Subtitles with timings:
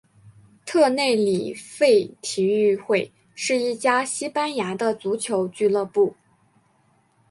[0.65, 6.15] 特内里费体育会是一家西班牙的足球俱乐部。